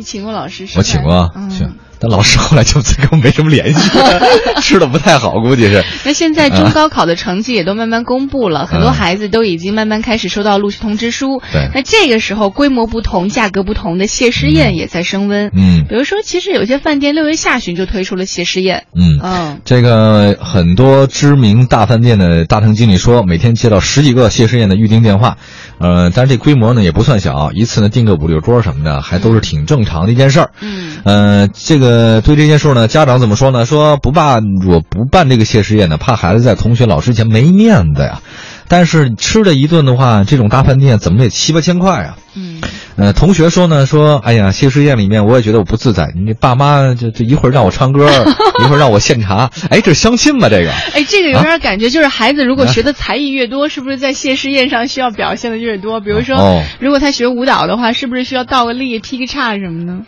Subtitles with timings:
[0.00, 0.78] 你请过老师吃饭？
[0.78, 1.76] 我请过，嗯行。
[2.00, 3.90] 但老师后来就跟我没什么联系，
[4.62, 5.84] 吃的不太好，估计是。
[6.04, 11.42] 那现在中高考的成绩也都慢慢公布了，很多嗯孩子都已经慢慢开始收到录取通知书。
[11.52, 15.50] 对那这个时候规模不同、价格不同的谢师宴也在升温。
[15.54, 18.84] 嗯比如说，其实有些饭店六月下旬就推出了谢师宴。
[18.94, 25.36] 嗯嗯，这个很多知名大饭店的大堂经理说，每天接到十几个谢师宴的预订电话，
[25.78, 30.50] 呃，但是这规模呢也不算小，一次呢订个五六桌什么的，还都是挺正常的一件事儿。
[30.60, 31.89] 嗯，呃，这个
[32.22, 33.66] 对这件事呢，家长怎么说呢？
[33.66, 38.20] 说不办，我不办这个谢师宴呢，怕孩子在同学老师前没面子呀。
[38.68, 42.16] 但是吃了一顿的话，这种大饭店怎么得七八千块啊？
[42.36, 42.60] 嗯，
[42.94, 48.06] 呃，同学说呢，说哎呀，谢师宴里面我也觉得我不自在，你爸妈这这一会儿让我唱歌，
[48.62, 50.48] 一会儿让我献茶，哎，这是相亲吧？
[50.48, 55.98] 这个哎，这个有点感觉，就是孩子如果啊学的才艺越多，是不是在谢师宴上需要表现的越多？
[56.00, 60.02] 比如说，哦如果他学舞蹈的话，是不是需要倒个立、劈个叉什么呢？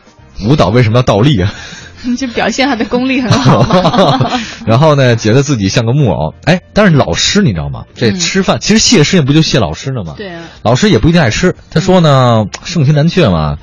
[0.44, 1.52] 舞蹈为什么要倒立啊？
[2.18, 4.40] 就表现他的功力很好嘛。
[4.66, 7.84] 然后呢，觉得自己像个木偶，哎，但是老师你知道吗？
[7.94, 10.14] 这嗯吃饭、其实谢师宴不就谢老师呢吗？
[10.16, 11.54] 对啊，老师也不一定爱吃。
[11.70, 13.58] 他说呢，盛情难却嘛，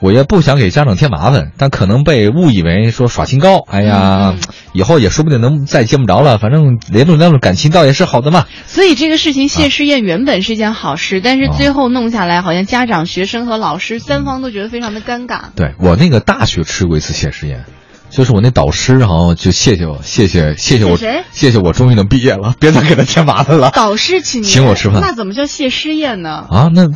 [0.00, 3.58] 我也不想给家长添麻烦，但可能被误以为说耍清高。
[3.66, 4.38] 哎呀，嗯
[4.72, 8.46] 以后也说不定能再见不着了，反正联络联络感情倒也是好的嘛。
[8.66, 15.40] 所以这个事情谢师宴原本是件好事，但是哦最后弄下来，好像家长、学生和老师三方都觉得非常的尴尬。
[15.56, 17.64] 对我那个大学吃过一次谢师宴。
[18.10, 26.46] 就是我那导师，然后就谢谢我，谢谢谢谢我，谢谁谢谢我终于能毕业了，别再给他添麻烦了导师请请我吃饭那怎么叫谢师宴呢？
[26.48, 26.70] 啊！
[26.72, 26.88] 那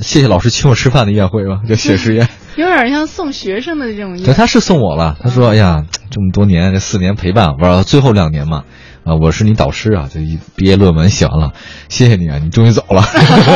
[0.00, 2.28] 谢谢老师请我吃饭的宴会吧，叫谢师宴。
[2.56, 4.34] 有点像送学生的这种对，宴。
[4.34, 5.16] 他是送我了。
[5.22, 8.64] 他说：“哎呀，这么多年，这四年陪伴，玩到最后两年嘛，
[9.04, 11.52] 啊，我是你导师啊，这一毕业论文写完了，
[11.88, 13.04] 谢谢你啊，你终于走了。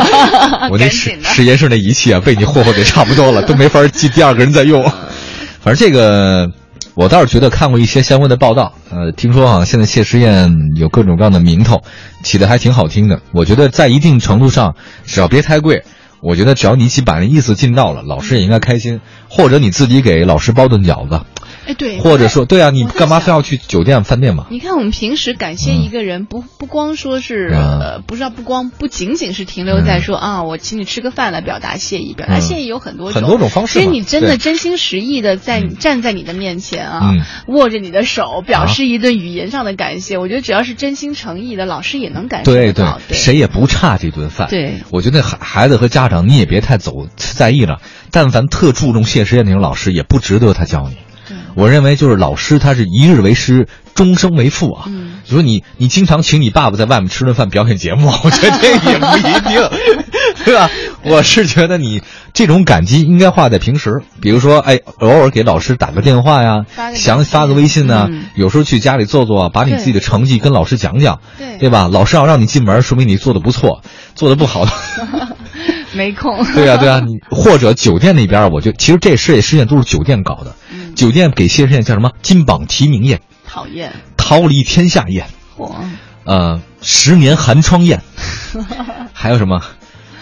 [0.71, 4.83] 我那实实验室那仪器啊，被你霍霍的差不多了， 都没法记第二个人再用。
[4.83, 6.49] 反正这个。”
[6.93, 11.81] 我倒是觉得看过一些相关的报道，呃，听说啊，现在谢师宴有各种各样的名头，
[12.21, 13.21] 起的还挺好听的。
[13.31, 14.75] 我觉得在一定程度上，
[15.05, 15.83] 只要别太贵，
[16.21, 19.01] 我觉得只要你一起把那意思尽到了，老师也应该开心。
[19.27, 21.21] 或者你自己给老师包顿饺子，
[21.65, 24.47] 哎，对，或者说，对啊，你干嘛非要去酒店饭店嘛？
[24.49, 37.21] 你看，我们平时感谢一个人，不不光说是嗯呃，不是不光不仅仅是停留在说啊，我请你吃个饭来表达谢意，表达嗯谢意有很多很多种方式其实你真的真心实意的在嗯站在你的面前啊嗯，
[37.53, 40.17] 握着你的手，表啊示一顿语言上的感谢。
[40.17, 44.47] 我觉得只要是真心诚意的，老师也能感受对对对，谁也不差这顿饭。
[44.49, 47.79] 对我觉得孩孩子和家长你也别太走在意了。
[48.13, 50.97] 但凡特注重谢师宴那种老师，也不值得他教你。
[51.55, 54.85] 对我认为就是老师他是一日为师，终生为父啊。
[54.87, 59.69] 嗯就说你你经常请你爸爸在外面吃顿饭 表演节目，我觉得这也不一定，
[60.43, 60.69] 对吧？
[61.03, 62.01] 我是觉得你
[62.33, 71.87] 这种感激应该花在平时，比如说哎，偶尔给老师打个电话呀，想发个微信呐、嗯有时候去家里坐坐啊，把你自己的成绩跟老师讲讲，对对吧？
[71.89, 73.81] 老师要让你进门，说明你做的不错，
[74.15, 74.71] 做的不好的。
[75.93, 76.43] 没空。
[76.55, 80.55] 对啊、对啊、你或者酒店那边，我就其实这事业实验都是酒店搞的。
[80.73, 82.11] 嗯酒店给谢师宴叫什么？
[82.21, 85.73] 金榜题名宴、讨厌，桃李天下宴、嚯，
[86.25, 88.01] 呃，十年寒窗宴，
[89.13, 89.61] 还有什么？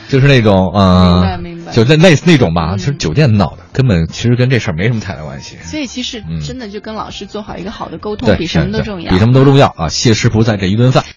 [0.09, 2.69] 就是那种呃，明白明白就类类似那种吧。
[2.72, 5.58] 嗯其实酒店闹的，根本其实跟这事儿没什么太大关系。
[5.63, 9.12] 所以其实嗯真的就跟老师做好一个好的沟通，对，比什么都重要。
[9.12, 9.88] 比什么都重要啊！
[9.90, 11.03] 谢师傅在这一顿饭。